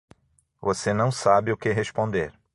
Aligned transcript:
Você 0.59 0.95
não 0.95 1.11
sabe 1.11 1.51
o 1.51 1.57
que 1.57 1.69
responder. 1.71 2.33